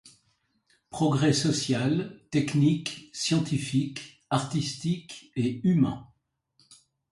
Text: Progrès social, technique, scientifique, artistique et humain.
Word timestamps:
Progrès 0.89 1.31
social, 1.31 2.19
technique, 2.31 3.11
scientifique, 3.13 4.25
artistique 4.31 5.31
et 5.35 5.61
humain. 5.63 6.07